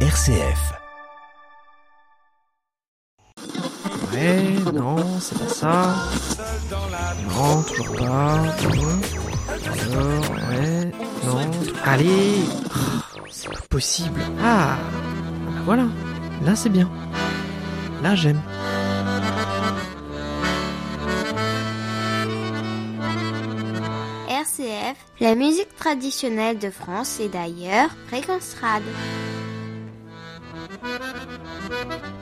[0.00, 0.74] RCF.
[4.12, 5.94] Ouais, non, c'est pas ça.
[7.30, 8.42] Non, toujours pas.
[9.72, 10.92] Alors, ouais,
[11.24, 11.50] non.
[11.84, 12.44] Allez
[13.30, 14.20] C'est pas possible.
[14.42, 14.76] Ah
[15.64, 15.86] Voilà,
[16.44, 16.90] là c'est bien.
[18.02, 18.42] Là j'aime.
[24.28, 28.54] RCF, la musique traditionnelle de France et d'ailleurs, Fréquence.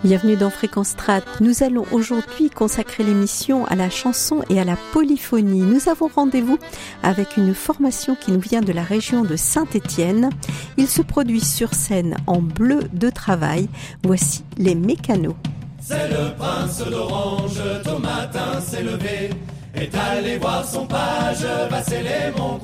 [0.05, 1.23] Bienvenue dans Fréquence Strat.
[1.41, 5.63] Nous allons aujourd'hui consacrer l'émission à la chanson et à la polyphonie.
[5.63, 6.59] Nous avons rendez-vous
[7.03, 10.29] avec une formation qui nous vient de la région de Saint-Étienne.
[10.77, 13.71] Il se produit sur scène en bleu de travail.
[14.03, 15.37] Voici les mécanos.
[15.81, 19.31] C'est le prince d'Orange, tôt matin s'est levé,
[19.75, 21.47] est allé voir son page,
[21.91, 22.55] les mon.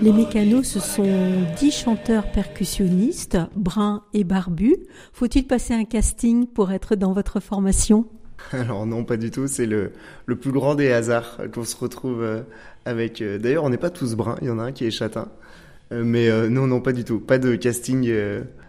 [0.00, 4.76] Les mécanos, ce sont dix chanteurs percussionnistes, bruns et barbus.
[5.12, 8.06] Faut-il passer un casting pour être dans votre formation?
[8.52, 9.46] Alors non, pas du tout.
[9.46, 9.92] C'est le,
[10.26, 12.42] le plus grand des hasards qu'on se retrouve euh,
[12.84, 13.22] avec.
[13.22, 14.36] Euh, d'ailleurs, on n'est pas tous bruns.
[14.42, 15.28] Il y en a un qui est châtain.
[15.92, 17.20] Euh, mais non, non, pas du tout.
[17.20, 18.10] Pas de casting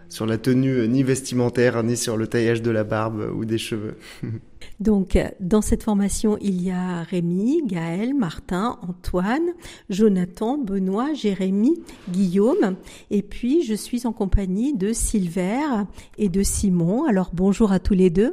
[0.08, 3.96] sur la tenue ni vestimentaire, ni sur le taillage de la barbe ou des cheveux.
[4.80, 9.52] Donc, dans cette formation, il y a Rémi, Gaël, Martin, Antoine,
[9.88, 12.76] Jonathan, Benoît, Jérémy, Guillaume.
[13.10, 15.84] Et puis, je suis en compagnie de Silver
[16.18, 17.04] et de Simon.
[17.04, 18.32] Alors, bonjour à tous les deux.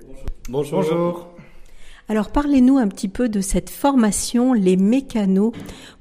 [0.50, 0.82] Bonjour.
[0.82, 1.28] bonjour.
[2.12, 5.54] Alors, parlez-nous un petit peu de cette formation, les mécanos.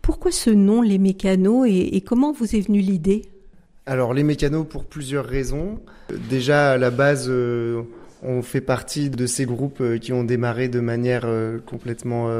[0.03, 3.23] Pourquoi ce nom, les mécanos, et, comment vous est venue l'idée?
[3.87, 5.81] Alors, les mécanos, pour plusieurs raisons.
[6.29, 7.83] Déjà, à la base, euh,
[8.23, 12.31] on fait partie de ces groupes euh, qui ont démarré de manière euh, complètement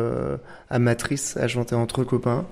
[0.69, 2.47] amatrice à chanter entre copains.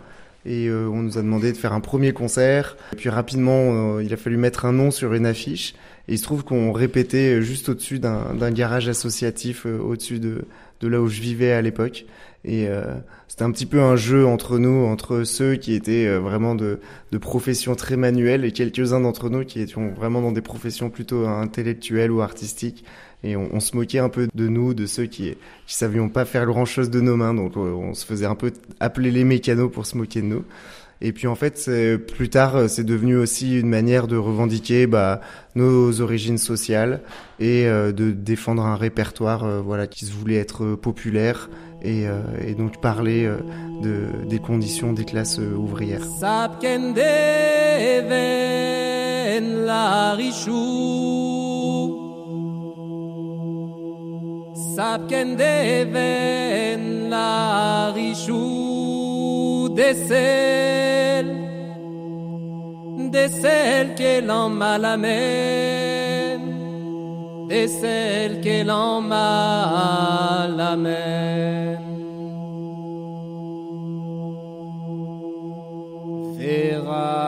[0.47, 2.77] Et on nous a demandé de faire un premier concert.
[2.97, 5.75] Puis rapidement, il a fallu mettre un nom sur une affiche.
[6.09, 10.45] Il se trouve qu'on répétait juste au-dessus d'un garage associatif, au-dessus de,
[10.83, 12.07] là où je vivais à l'époque.
[12.45, 12.69] Et
[13.27, 16.81] c'était un petit peu un jeu entre nous, entre ceux qui étaient vraiment de,
[17.13, 21.27] de professions très manuelles et quelques-uns d'entre nous qui étions vraiment dans des professions plutôt
[21.27, 22.85] intellectuelles ou artistiques
[23.25, 25.35] et on, se moquait un peu de nous, de ceux qui
[25.67, 28.37] qui savions pas faire grand chose de nos mains, donc euh, on se faisait un
[28.37, 30.45] peu appeler les mécanos pour se moquer de nous.
[31.01, 31.71] Et puis en fait,
[32.09, 35.21] plus tard, c'est devenu aussi une manière de revendiquer bah,
[35.55, 37.03] nos origines sociales
[37.39, 41.51] et euh, de défendre un répertoire, euh, voilà, qui se voulait être populaire
[41.83, 42.07] et,
[42.45, 43.31] et donc parler
[43.83, 46.03] de, des conditions des classes ouvrières.
[59.79, 61.29] Sapken deven la rishu desel
[63.13, 66.41] desel que l'en malamen
[67.49, 69.79] desel que l'en malamen
[76.37, 77.19] Vera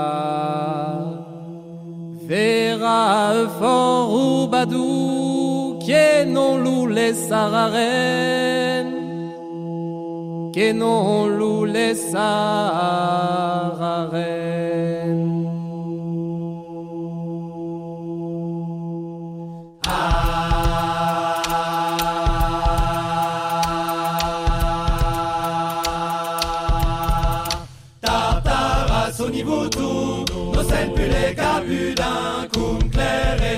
[2.28, 8.80] Vera fort ou badou que non lou les sararen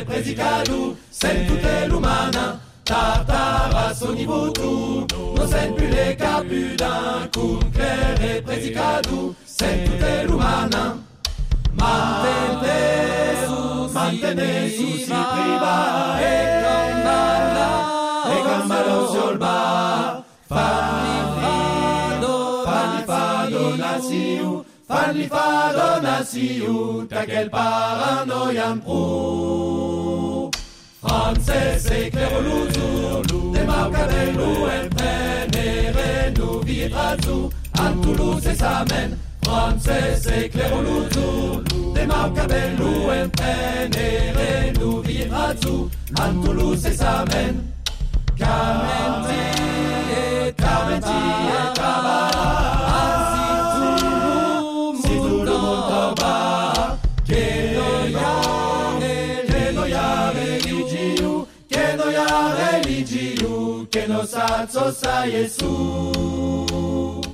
[0.01, 5.07] et prédicadou, scènes toutes les lumana, tartara au niveau tout,
[5.37, 10.97] nos scènes plus les capudins, cum clair et prédicadou, scènes toutes les lumana.
[11.75, 12.79] Mantente
[13.47, 15.77] susi, mantente susi priva,
[16.21, 17.71] e gambala,
[18.29, 28.77] e gambala usiolba, fani fado, fani fado nasiu, Fanli fadona siu takel paranoian
[31.03, 39.17] France c'est clair ou lourd tout démarque antuluz ezamen, peine rendou vitazu antou luzes amen
[39.43, 39.89] France
[46.21, 47.55] antuluz ezamen,
[48.39, 49.42] ou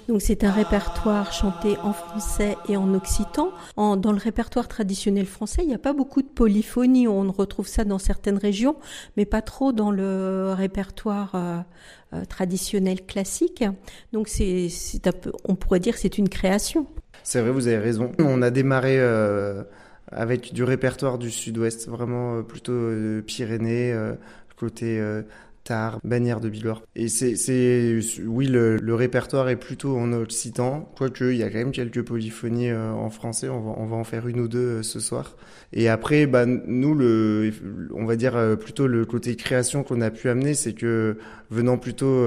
[0.08, 3.52] Donc c'est un répertoire chanté en français et en occitan.
[3.76, 7.06] dans le répertoire traditionnel français, il n'y a pas beaucoup de polyphonie.
[7.06, 8.76] On retrouve ça dans certaines régions,
[9.18, 11.58] mais pas trop dans le répertoire euh,
[12.14, 13.62] euh, traditionnel classique.
[14.14, 14.68] Donc c'est,
[15.44, 16.86] on pourrait dire que c'est une création.
[17.22, 18.12] C'est vrai, vous avez raison.
[18.18, 19.62] On a démarré euh,
[20.10, 22.90] avec du répertoire du sud-ouest, vraiment plutôt
[23.26, 23.94] Pyrénées,
[24.56, 24.98] côté
[26.04, 26.82] Bannière de Bigorre.
[26.94, 31.72] Et c'est, oui, le, répertoire est plutôt en occitan, quoique il y a quand même
[31.72, 33.48] quelques polyphonies euh, en français.
[33.48, 35.36] On va, on va en faire une ou deux euh, ce soir.
[35.72, 37.52] Et après, bah, nous, le,
[37.94, 41.18] on va dire euh, plutôt le côté création qu'on a pu amener, c'est que
[41.50, 42.26] venant plutôt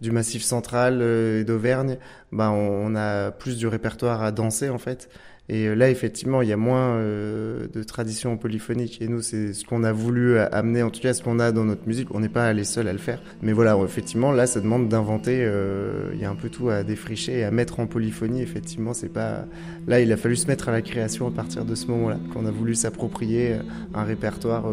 [0.00, 1.98] du Massif central et d'Auvergne,
[2.32, 5.08] bah, on a plus du répertoire à danser en fait.
[5.48, 9.00] Et euh, là, effectivement, il y a moins euh, de tradition polyphonique.
[9.00, 11.64] Et nous, c'est ce qu'on a voulu amener, en tout cas ce qu'on a dans
[11.64, 12.08] notre musique.
[12.14, 13.22] On n'est pas les seuls à le faire.
[13.42, 15.38] Mais voilà, effectivement, là, ça demande d'inventer.
[15.40, 18.42] Euh, il y a un peu tout à défricher et à mettre en polyphonie.
[18.42, 19.44] Effectivement, c'est pas.
[19.86, 22.46] Là, il a fallu se mettre à la création à partir de ce moment-là, qu'on
[22.46, 23.56] a voulu s'approprier
[23.94, 24.64] un répertoire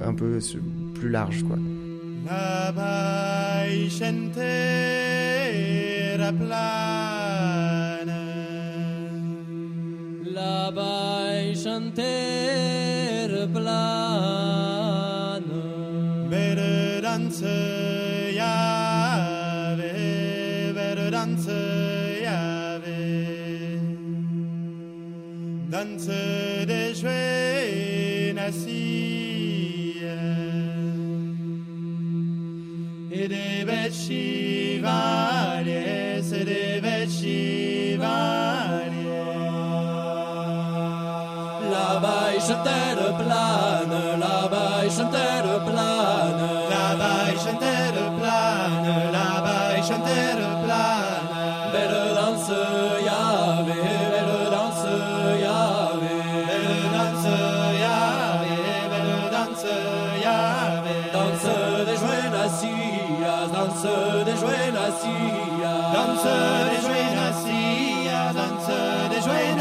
[0.00, 0.38] un peu
[0.94, 1.58] plus large, quoi.
[6.48, 7.03] la
[10.34, 15.42] bai chanter plan
[16.28, 17.56] bere danse
[18.34, 19.92] yave
[20.74, 21.62] bere danse
[22.26, 23.02] yave
[25.70, 29.96] danse de jouer nasi
[33.12, 33.94] et des bêtes
[42.46, 51.24] chantait le plane, là-bas chantait le plane, là-bas chantait le plane, là-bas chantait le plane.
[51.72, 52.52] Belle danse,
[53.08, 53.80] Yahvé,
[54.12, 54.86] belle danse,
[55.44, 56.14] Yahvé,
[56.48, 57.32] belle danse,
[57.82, 58.56] Yahvé,
[58.92, 59.72] belle danse,
[60.24, 60.94] Yahvé.
[61.14, 61.48] Danse
[61.88, 63.88] des jouets nassias, danse
[64.26, 66.28] des jouets nassias, danse
[66.70, 68.72] des jouets nassias, danse
[69.10, 69.54] des jouets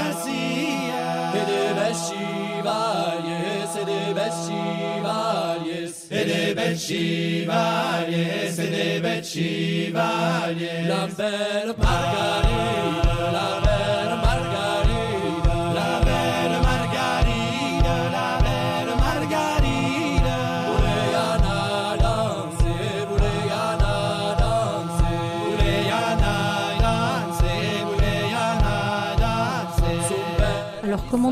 [4.18, 13.03] Şivaniye Edebet Şivaniye Edebet Şivaniye Lamber Margarin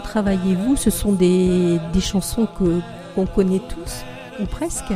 [0.02, 0.76] travaillez-vous?
[0.76, 2.80] Ce sont des, des chansons que
[3.16, 4.04] qu'on connaît tous
[4.42, 4.92] ou presque.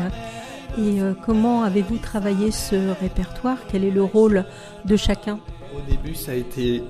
[0.77, 3.57] Et euh, comment avez-vous travaillé ce répertoire?
[3.71, 4.45] Quel est le rôle
[4.85, 5.39] de chacun?
[5.75, 6.83] Au début, ça a été,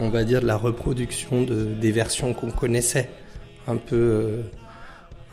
[0.00, 3.10] on va dire, de la reproduction de, des versions qu'on connaissait,
[3.66, 4.42] un peu, euh,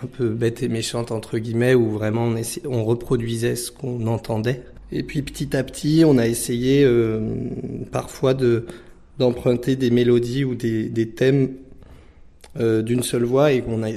[0.03, 2.31] un peu bête et méchante entre guillemets, où vraiment
[2.67, 4.63] on, reproduisait ce qu'on entendait.
[4.91, 7.19] Et puis petit à petit, on a essayé euh,
[7.91, 8.65] parfois de
[9.17, 11.53] d'emprunter des mélodies ou des, des thèmes
[12.57, 13.89] euh, d'une seule voix et on a,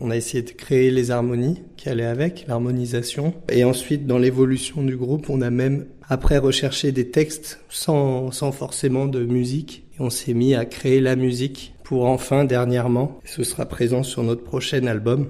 [0.00, 3.34] on a essayé de créer les harmonies qui allaient avec, l'harmonisation.
[3.48, 8.52] Et ensuite, dans l'évolution du groupe, on a même après recherché des textes sans, sans
[8.52, 9.84] forcément de musique.
[9.98, 14.22] Et on s'est mis à créer la musique pour enfin, dernièrement, ce sera présent sur
[14.22, 15.28] notre prochain album,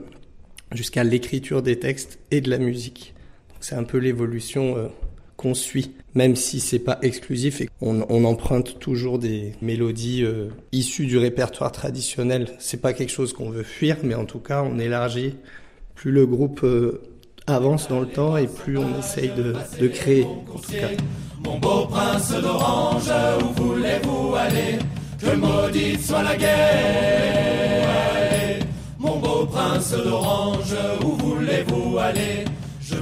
[0.72, 3.14] jusqu'à l'écriture des textes et de la musique.
[3.60, 4.88] C'est un peu l'évolution euh,
[5.44, 11.04] qu'on suit, même si c'est pas exclusif et on, emprunte toujours des mélodies euh, issues
[11.04, 12.48] du répertoire traditionnel.
[12.58, 15.34] C'est pas quelque chose qu'on veut fuir, mais en tout cas on élargit.
[15.94, 17.02] Plus le groupe euh,
[17.46, 19.54] avance dans le temps et plus on essaye de,
[19.88, 20.26] créer.
[21.44, 24.78] Mon beau prince d'Orange, où voulez-vous aller?
[25.20, 27.84] Que maudite soit la guerre.
[28.98, 30.74] Mon beau prince d'Orange,
[31.04, 32.46] où voulez-vous aller?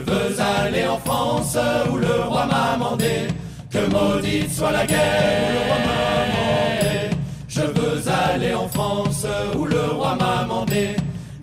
[0.07, 1.57] Veux aller en France,
[1.91, 3.29] où le roi m'a mandé.
[3.71, 5.53] Que maudite soit la guerre.
[5.53, 7.17] Le roi m'a mandé.
[7.49, 10.97] Je veux aller en France, où le roi m'a mandé.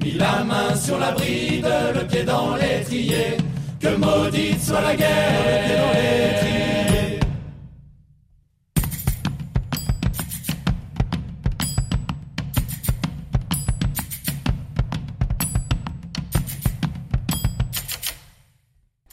[0.03, 3.37] Mis la main sur la bride, le pied dans l'étrier.
[3.79, 6.68] Que maudite soit la guerre, le pied dans l'étrier.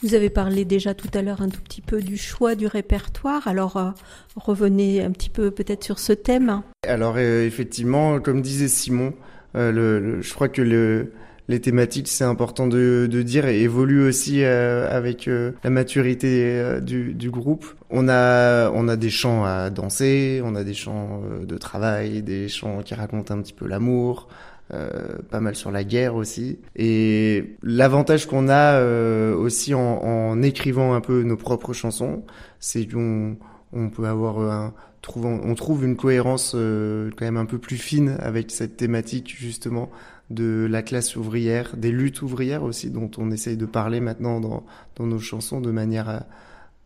[0.06, 3.48] Vous avez parlé déjà tout à l'heure un tout petit peu du choix du répertoire.
[3.48, 3.90] Alors euh,
[4.36, 6.62] revenez un petit peu peut-être sur ce thème.
[6.86, 9.14] Alors euh, effectivement, comme disait Simon,
[9.56, 11.12] euh, je crois que le,
[11.48, 15.28] les thématiques, c'est important de, dire, évoluent aussi avec
[15.64, 17.66] la maturité du, du, groupe.
[17.90, 22.46] On a, on a des chants à danser, on a des chants de travail, des
[22.48, 24.28] chants qui racontent un petit peu l'amour.
[24.68, 26.58] Pas mal sur la guerre aussi.
[26.74, 28.82] Et l'avantage qu'on a
[29.34, 32.24] aussi en, en, écrivant un peu nos propres chansons,
[32.58, 33.36] c'est qu'on
[33.72, 34.74] on peut avoir un,
[35.14, 39.90] on trouve une cohérence quand même un peu plus fine avec cette thématique justement
[40.30, 44.64] de la classe ouvrière, des luttes ouvrières aussi, dont on essaye de parler maintenant dans,
[44.96, 46.26] dans nos chansons de manière à,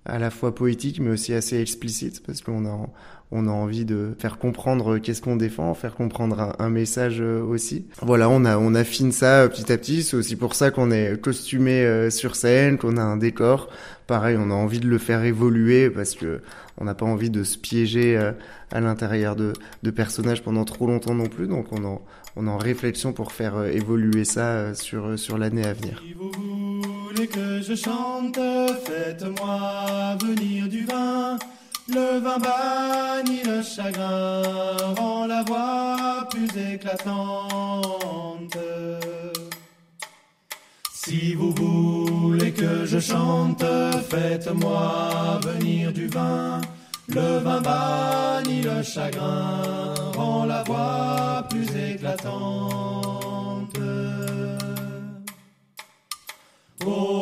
[0.04, 2.88] à, la fois poétique, mais aussi assez explicite, parce qu'on a,
[3.32, 7.86] on a envie de faire comprendre qu'est-ce qu'on défend, faire comprendre un, message euh, aussi.
[8.02, 10.02] Voilà, on a on affine ça petit à petit.
[10.02, 13.68] C'est aussi pour ça qu'on est costumé euh, sur scène, qu'on a un décor.
[14.06, 16.40] Pareil, on a envie de le faire évoluer parce que
[16.78, 18.32] on n'a pas envie de se piéger euh,
[18.72, 21.46] à l'intérieur de, de personnages pendant trop longtemps non plus.
[21.46, 22.02] Donc on en
[22.36, 26.02] on en réflexion pour faire évoluer ça sur sur l'année à venir.
[26.04, 28.38] Si vous voulez que je chante,
[28.86, 31.38] faites-moi venir du vin.
[31.92, 34.42] Le vin bannit le chagrin,
[34.96, 38.56] rend la voix plus éclatante.
[40.92, 43.64] Si vous voulez que je chante,
[44.08, 46.60] faites-moi venir du vin.
[47.08, 53.76] Le vin bannit le chagrin, rend la voix plus éclatante.
[56.86, 57.19] oh,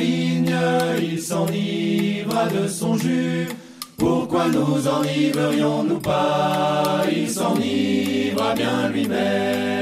[0.00, 3.48] il s'enivra de son jus.
[3.96, 7.02] Pourquoi nous enivrions-nous pas?
[7.10, 9.75] Il s'enivra bien lui-même.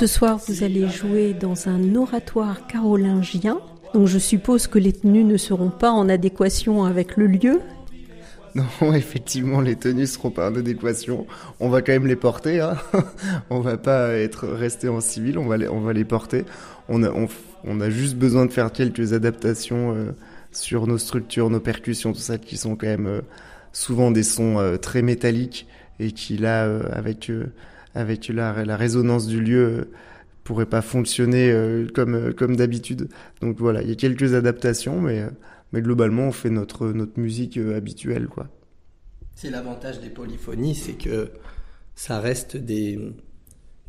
[0.00, 3.60] Ce soir, vous allez jouer dans un oratoire carolingien.
[3.92, 7.60] Donc je suppose que les tenues ne seront pas en adéquation avec le lieu.
[8.54, 11.26] Non, effectivement, les tenues seront pas en adéquation.
[11.60, 12.60] On va quand même les porter.
[12.60, 12.78] Hein
[13.50, 15.38] on va pas être resté en civil.
[15.38, 16.44] On va les, on va les porter.
[16.88, 17.12] On a,
[17.64, 20.12] on, a juste besoin de faire quelques adaptations euh,
[20.50, 23.20] sur nos structures, nos percussions, tout ça, qui sont quand même euh,
[23.72, 25.68] souvent des sons euh, très métalliques
[26.00, 27.30] et qui là, avec
[27.94, 29.84] avec la, la résonance du lieu euh,
[30.44, 33.08] pourrait pas fonctionner euh, comme euh, comme d'habitude.
[33.40, 35.24] Donc voilà, il y a quelques adaptations, mais
[35.72, 38.48] mais globalement on fait notre notre musique habituelle quoi.
[39.34, 41.30] C'est l'avantage des polyphonies, c'est que
[41.94, 42.98] ça reste des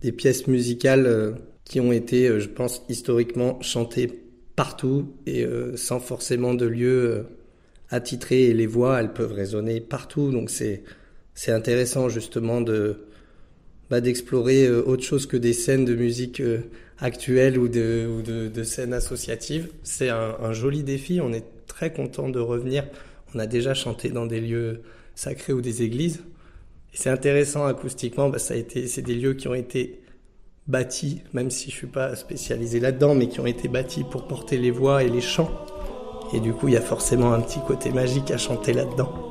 [0.02, 4.24] des pièces musicales qui ont été, je pense, historiquement chantées
[4.56, 7.28] partout et sans forcément de lieu
[7.90, 8.46] attitré.
[8.46, 10.84] Et les voix, elles peuvent résonner partout, donc c'est
[11.34, 13.06] c'est intéressant justement de
[14.00, 16.62] d'explorer euh, autre chose que des scènes de musique euh,
[17.00, 19.68] actuelles ou de, scènes associatives.
[19.84, 21.20] C'est un, joli défi.
[21.20, 22.86] On est très content de revenir.
[23.36, 24.82] On a déjà chanté dans des lieux
[25.16, 26.22] sacrés ou des églises.
[26.94, 28.32] C'est intéressant acoustiquement.
[28.32, 30.00] A été, c'est des lieux qui ont été
[30.68, 34.58] bâtis, même si je suis pas spécialisé là-dedans, mais qui ont été bâtis pour porter
[34.58, 35.52] les voix et les chants.
[36.34, 39.31] Et du coup, il y a forcément un petit côté magique à chanter là-dedans.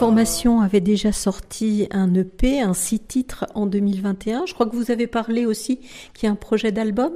[0.00, 4.46] formation avait déjà sorti un EP, un six titres en 2021.
[4.46, 5.78] Je crois que vous avez parlé aussi
[6.14, 7.12] qu'il y a un projet d'album?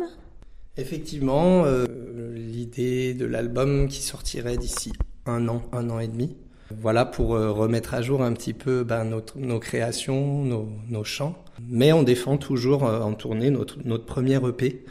[0.77, 1.87] Effectivement, euh,
[2.35, 4.93] l'idée de l'album qui sortirait d'ici
[5.25, 6.37] un an, un an et demi.
[6.79, 11.37] Voilà pour euh, remettre à jour un petit peu ben, nos créations, nos, chants.
[11.67, 14.85] Mais on défend toujours euh, en tournée notre, premier EP,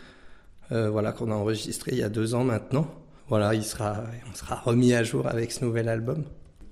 [0.71, 2.87] voilà qu'on a enregistré il y a deux ans maintenant.
[3.29, 6.23] Voilà, il on sera remis à jour avec ce nouvel album.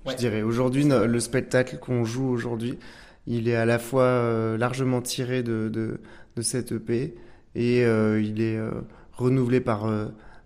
[0.08, 2.78] Je dirais aujourd'hui le spectacle qu'on joue aujourd'hui,
[3.26, 6.00] il est à la fois largement tiré de, de,
[6.36, 7.14] de cette EP
[7.54, 8.60] et il est
[9.12, 9.88] renouvelé par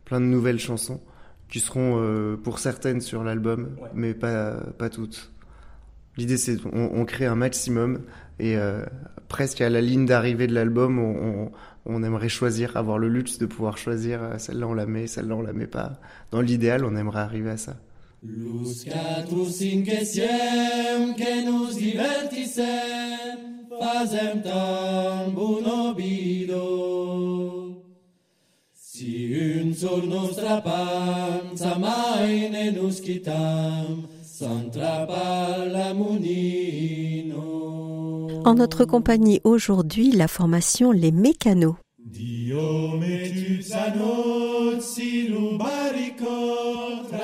[0.04, 1.00] plein de nouvelles chansons
[1.48, 5.32] qui seront euh, pour certaines sur l'album, mais pas, pas toutes.
[6.16, 8.00] L'idée, c'est on, on, crée un maximum
[8.38, 8.84] et euh,
[9.28, 11.52] presque à la ligne d'arrivée de l'album, on, on,
[11.84, 15.36] on, aimerait choisir, avoir le luxe de pouvoir choisir euh, celle-là on la met, celle-là
[15.36, 16.00] on la met pas.
[16.30, 17.76] Dans l'idéal, on aimerait arriver à ça.
[18.26, 22.66] Los quatre cinquesiem que nous divertissem,
[23.78, 25.62] fazem tan bon
[28.75, 34.09] Si un sol nostra panza mai ne nus quitam,
[34.40, 35.95] la
[38.45, 41.76] En notre compagnie aujourd'hui, la formation Les Mécanos.
[41.99, 43.73] Dio metus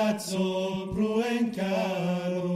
[0.03, 2.51] palazzo Pruencaro.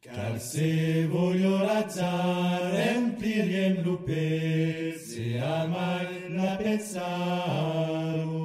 [0.00, 8.42] Calcevoli orazzar empiriem lupe, se amai la pensaro.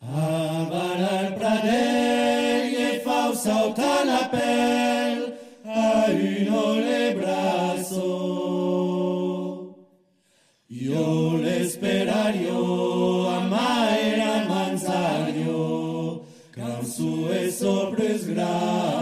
[0.00, 5.20] Avalar pradei e fau sautar la pel,
[5.64, 8.14] a uno le brazo.
[10.68, 12.65] Yo le esperario
[18.06, 18.95] is now.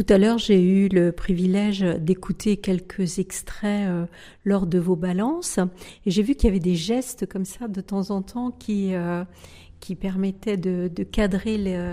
[0.00, 4.06] Tout à l'heure, j'ai eu le privilège d'écouter quelques extraits euh,
[4.46, 5.58] lors de vos balances
[6.06, 8.94] et j'ai vu qu'il y avait des gestes comme ça de temps en temps qui,
[8.94, 9.24] euh,
[9.78, 11.92] qui permettaient de, de cadrer le,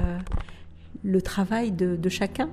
[1.03, 2.49] le travail de, de, chacun.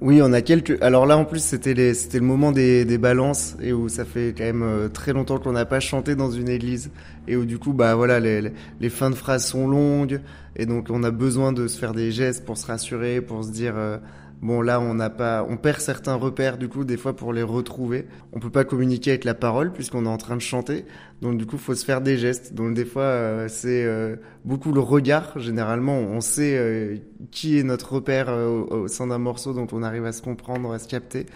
[0.00, 0.80] Oui, on a quelques.
[0.82, 1.92] Alors là, en plus, c'était les...
[1.92, 2.86] c'était le moment des...
[2.86, 6.14] des balances et où ça fait quand même euh, très longtemps qu'on n'a pas chanté
[6.14, 6.90] dans une église
[7.28, 10.20] et où du coup, bah voilà, les, les fins de phrases sont longues.
[10.56, 13.50] Et donc on a besoin de se faire des gestes pour se rassurer, pour se
[13.50, 13.98] dire euh,
[14.40, 17.42] bon là on n'a pas, on perd certains repères du coup des fois pour les
[17.42, 18.06] retrouver.
[18.32, 20.84] On peut pas communiquer avec la parole puisqu'on est en train de chanter,
[21.22, 22.54] donc du coup faut se faire des gestes.
[22.54, 25.38] Donc des fois euh, c'est euh, beaucoup le regard.
[25.38, 30.04] Généralement on sait qui est notre repère au, au, sein d'un morceau, donc on arrive
[30.04, 31.26] à se comprendre, à se capter.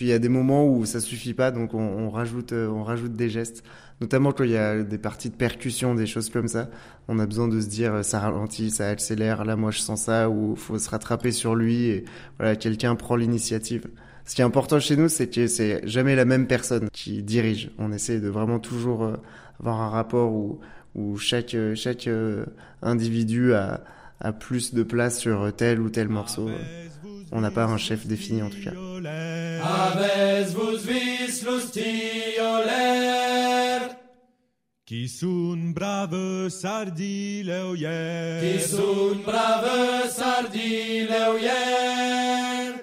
[0.00, 2.82] Puis il y a des moments où ça suffit pas, donc on, on rajoute, on
[2.82, 3.62] rajoute des gestes
[4.00, 6.70] notamment quand il y a des parties de percussion, des choses comme ça.
[7.06, 10.30] On a besoin de se dire ça ralentit, ça accélère, là moi je sens ça,
[10.30, 12.04] ou faut se rattraper sur lui et
[12.38, 13.88] voilà, quelqu'un prend l'initiative.
[14.24, 17.70] Ce qui est important chez nous, c'est que c'est jamais la même personne qui dirige.
[17.76, 19.16] On essaie de vraiment toujours euh,
[19.60, 20.60] avoir un rapport où,
[20.94, 22.46] où chaque, chaque euh,
[22.80, 23.84] individu a,
[24.18, 26.48] a plus de place sur tel ou tel morceau.
[27.32, 28.72] On n'a pas un chef défini en tout cas.
[34.84, 42.74] Qui sunt brave sardileu ier Qui sunt brave sardileu ier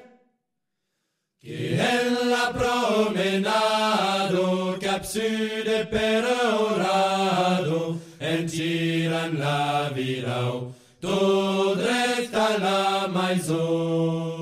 [1.42, 4.46] Qui en la promenado
[4.80, 9.92] capsude per orado en tiran la
[11.02, 11.78] tot
[13.14, 14.37] maison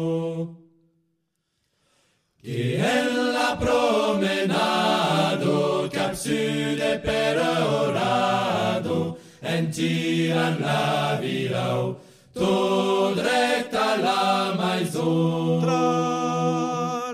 [2.85, 5.53] Nella promenado
[5.91, 8.97] capsude perorado
[9.41, 11.83] En tiran la virao
[12.31, 15.85] Tod recta la maison Tra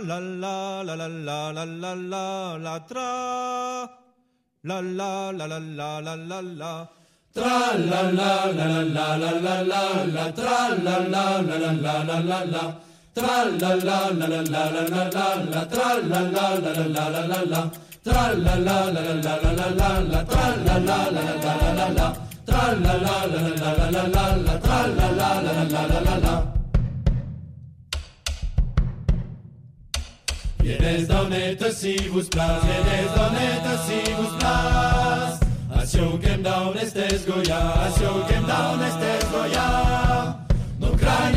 [0.10, 2.26] la la la la la la la la
[2.66, 3.12] la tra
[4.70, 6.74] La la la la la la la la
[7.34, 7.58] Tra
[7.92, 9.84] la la la la la la la la
[10.16, 12.64] la tra la la la la la la la la
[13.14, 16.62] tra la la la la la la la la la tra la la
[31.08, 34.12] d'honnête si vous place, vienes d'honnête si
[36.44, 37.90] down Goya,
[38.48, 38.80] down
[39.32, 40.11] Goya.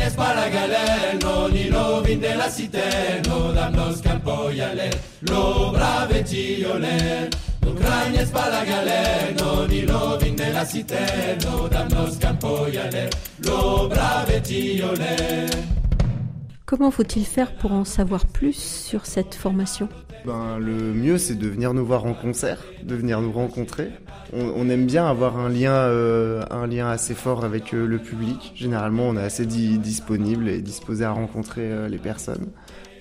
[0.07, 2.79] Galère, non ni lo vin de la cité,
[3.27, 4.89] no damnos campo yale,
[5.23, 6.23] lo brave
[7.75, 10.95] cragnes pa la galère, non ni lo vin de la cité,
[11.43, 13.09] no damnos campo yale,
[13.43, 15.49] lo brave tiole.
[16.67, 19.89] Comment faut-il faire pour en savoir plus sur cette formation?
[20.25, 23.91] Ben, le mieux, c'est de venir nous voir en concert, de venir nous rencontrer.
[24.33, 28.51] On, aime bien avoir un lien, euh, un lien assez fort avec euh, le public.
[28.55, 32.47] Généralement, on est assez disponible et disposé à rencontrer euh, les personnes.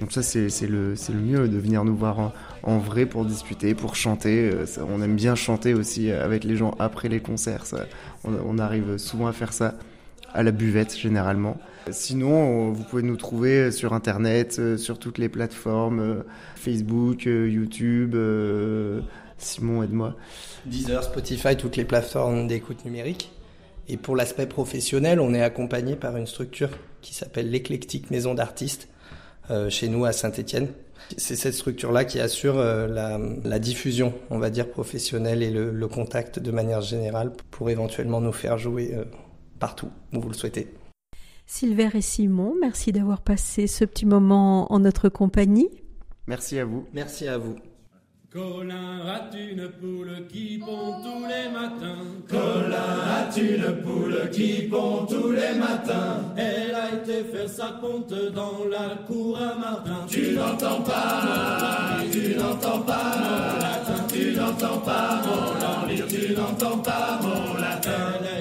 [0.00, 2.32] Donc ça, c'est le, le mieux, de venir nous voir
[2.62, 4.50] en, vrai pour discuter, pour chanter.
[4.88, 7.64] on aime bien chanter aussi avec les gens après les concerts.
[8.24, 9.74] on arrive souvent à faire ça
[10.34, 11.56] à la buvette généralement.
[11.90, 16.22] Sinon, vous pouvez nous trouver sur Internet, euh, sur toutes les plateformes, euh,
[16.56, 18.16] Facebook, euh, YouTube,
[19.36, 20.16] Simon aide-moi.
[20.64, 23.32] Deezer, Spotify, toutes les plateformes d'écoute numérique.
[23.88, 26.70] Et pour l'aspect professionnel, on est accompagné par une structure
[27.02, 28.88] qui s'appelle l'Éclectique Maison d'Artistes,
[29.68, 30.68] chez nous à Saint-Étienne.
[31.18, 36.38] C'est cette structure-là qui assure la, diffusion, on va dire, professionnelle et le, le, contact
[36.38, 38.94] de manière générale pour éventuellement nous faire jouer
[39.58, 40.68] partout où vous le souhaitez.
[41.46, 45.68] Sylvain et Simon, merci d'avoir passé ce petit moment en notre compagnie.
[46.26, 46.86] Merci à vous.
[46.94, 47.56] Merci à vous.
[48.32, 55.06] Colin, as-tu une poule qui pond tous les matins Colin, as-tu une poule qui pond
[55.08, 60.06] tous les matins Elle a été faire sa ponte dans la cour à Martin.
[60.08, 66.78] Tu n'entends pas mon tu n'entends pas mon latin, tu n'entends pas mon tu n'entends
[66.78, 68.33] pas mon latin.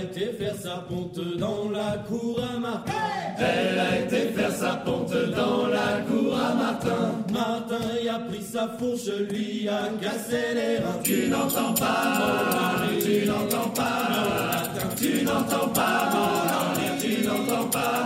[0.46, 2.92] Elle a été faire sa ponte dans la cour à Martin.
[3.38, 7.24] Elle a été faire sa ponte dans la cour à Martin.
[7.32, 11.00] Martin y a pris sa fourche, lui a cassé les reins.
[11.04, 14.96] Tu n'entends pas mon tu n'entends pas mon latin.
[14.98, 18.03] Tu n'entends pas mon tu n'entends pas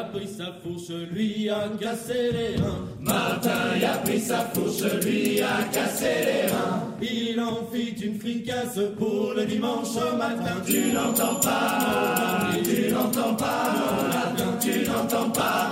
[0.00, 2.84] a pris sa fourche, lui a cassé les reins.
[3.00, 6.80] Martin y a pris sa fourche, lui a cassé les reins.
[7.02, 10.56] Il en fit une fricasse pour le dimanche au matin.
[10.66, 12.30] Tu n'entends pas
[12.62, 13.74] tu n'entends pas.
[14.60, 15.70] Tu n'entends pas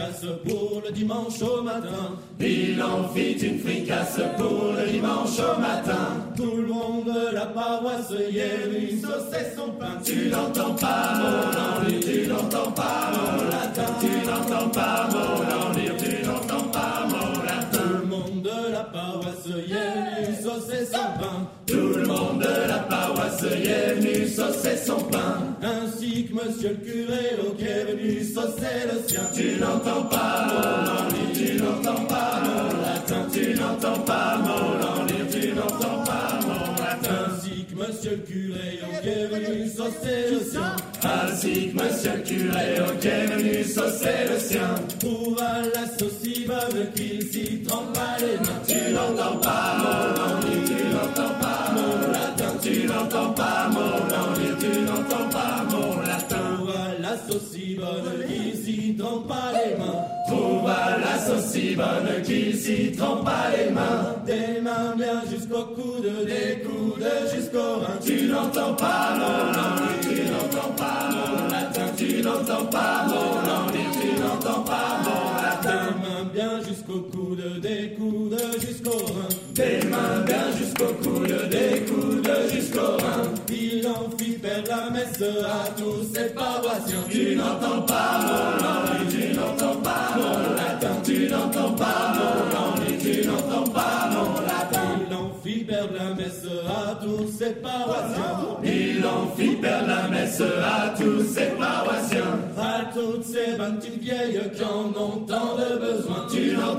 [0.00, 2.16] fricasse pour le dimanche au matin.
[2.40, 6.32] Il en fit une fricasse pour le dimanche au matin.
[6.36, 9.98] Tout le monde de la paroisse y est venu saucer son pain.
[10.04, 13.92] Tu n'entends pas mon envie, tu n'entends pas mon latin.
[14.00, 17.68] Tu n'entends pas mon envie, tu n'entends pas mon latin.
[17.72, 21.48] Tout le monde de la paroisse y est venu saucer son pain.
[21.66, 22.06] Tout le
[23.48, 25.56] y est saucer son pain.
[25.62, 29.22] Ainsi que monsieur le curé au est venu saucer le sien.
[29.34, 33.26] Tu n'entends pas mon envie, tu n'entends pas mon latin.
[33.32, 37.34] Tu n'entends pas mon envie, tu n'entends pas mon latin.
[37.34, 40.76] Ainsi que monsieur le curé au est venu saucer le sien.
[41.02, 44.74] Ainsi que monsieur le curé au est venu saucer le sien.
[44.98, 46.20] Trouva la sauce
[46.94, 48.62] qu'il s'y trempe pas les mains.
[48.66, 50.49] Tu n'entends pas mon envie,
[57.30, 60.04] sauce si bonne qu'il s'y trempe pas les mains.
[60.26, 64.16] Trouva la sauce si bonne qu'il s'y trempe pas les mains.
[64.26, 67.98] Des mains bien jusqu'au coude, des coudes jusqu'au rein.
[68.04, 71.86] Tu n'entends pas mon envie, tu n'entends pas mon latin.
[71.96, 75.86] Tu n'entends pas mon envie, tu n'entends pas mon latin.
[75.86, 79.28] Des mains bien jusqu'au coude, des coudes jusqu'au rein.
[79.54, 81.79] Des mains bien jusqu'au coude, des
[85.22, 87.04] à tous ses paroissiens.
[87.10, 90.96] Tu n'entends pas mon envie, tu n'entends pas mon latin.
[91.04, 95.06] Tu n'entends pas mon envie, tu n'entends pas mon latin.
[95.08, 98.58] Il en fit perdre la messe à tous ses paroissiens.
[98.64, 102.38] Il en fit perdre la messe à tous ses paroissiens.
[102.56, 106.26] À toutes ces vingt vieilles qui en ont tant de besoin.
[106.30, 106.69] Tu n'entends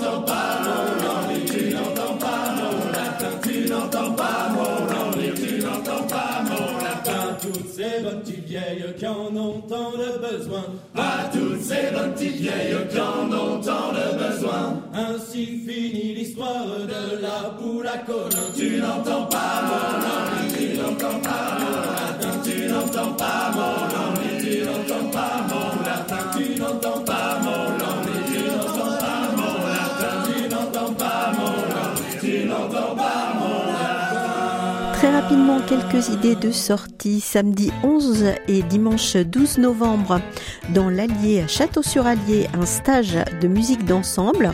[9.71, 10.63] en tant de besoin.
[10.95, 14.81] À toutes ces bonnes petites vieilles qui en ont tant de besoin.
[14.93, 18.51] Ainsi finit l'histoire de la poule à colin.
[18.55, 22.39] Tu n'entends pas mon envie, tu n'entends pas mon latin.
[22.43, 26.38] Tu n'entends pas mon envie, tu n'entends pas mon latin.
[26.38, 27.11] Tu n'entends pas
[35.01, 37.21] Très rapidement, quelques idées de sortie.
[37.21, 40.21] Samedi 11 et dimanche 12 novembre,
[40.75, 44.51] dans l'Allier Château-sur-Allier, un stage de musique d'ensemble.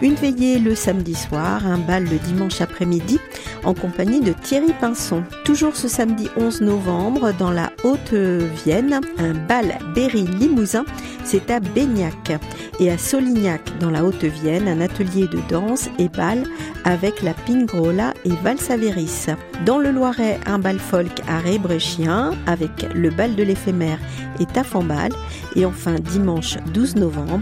[0.00, 3.18] Une veillée le samedi soir, un bal le dimanche après-midi,
[3.64, 5.24] en compagnie de Thierry Pinson.
[5.44, 10.84] Toujours ce samedi 11 novembre, dans la Haute-Vienne, un bal Berry-Limousin,
[11.24, 12.38] c'est à Beignac.
[12.78, 16.44] Et à Solignac, dans la Haute-Vienne, un atelier de danse et bal
[16.84, 19.26] avec la Pingrola et Valsaveris.
[19.66, 23.98] Dans le Loiret, un bal folk à Rébréchien avec le bal de l'éphémère
[24.40, 25.12] et Tafambal.
[25.56, 27.40] Et enfin, dimanche 12 novembre,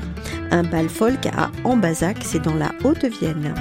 [0.51, 3.55] un bal folk à Ambazac, c'est dans la Haute-Vienne.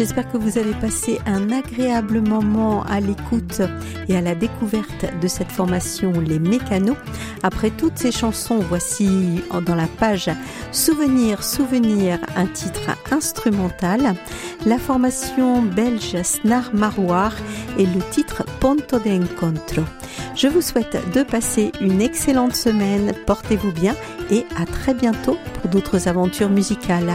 [0.00, 3.60] J'espère que vous avez passé un agréable moment à l'écoute
[4.08, 6.96] et à la découverte de cette formation Les Mécanos.
[7.42, 10.30] Après toutes ces chansons, voici dans la page
[10.72, 14.14] Souvenir, Souvenir, un titre instrumental.
[14.64, 17.34] La formation belge Snar Maroir
[17.76, 19.82] et le titre Ponto de Encontro.
[20.34, 23.94] Je vous souhaite de passer une excellente semaine, portez-vous bien
[24.30, 27.12] et à très bientôt pour d'autres aventures musicales.